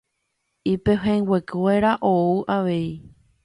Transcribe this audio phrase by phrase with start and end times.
[0.71, 2.87] Ipehẽnguekuéra ou avei